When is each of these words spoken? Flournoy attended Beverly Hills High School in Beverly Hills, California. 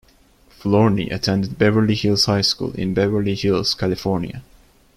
Flournoy 0.49 1.13
attended 1.13 1.59
Beverly 1.59 1.93
Hills 1.93 2.25
High 2.25 2.41
School 2.41 2.73
in 2.73 2.95
Beverly 2.95 3.35
Hills, 3.35 3.75
California. 3.75 4.41